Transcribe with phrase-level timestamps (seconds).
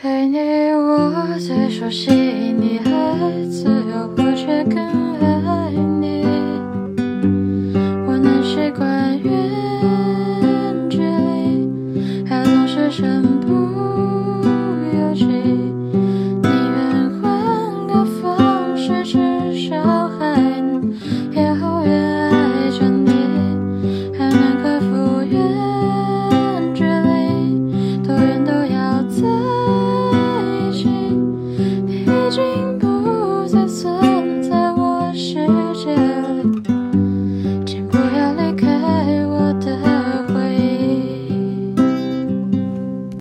[0.00, 0.38] 陪你
[0.74, 3.47] 我最熟悉，你还
[32.30, 32.67] dream.